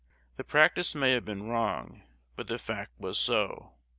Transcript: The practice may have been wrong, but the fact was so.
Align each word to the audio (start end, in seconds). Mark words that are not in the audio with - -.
The 0.37 0.43
practice 0.43 0.95
may 0.95 1.11
have 1.11 1.25
been 1.25 1.43
wrong, 1.43 2.01
but 2.35 2.47
the 2.47 2.57
fact 2.57 2.89
was 2.99 3.19
so. 3.19 3.73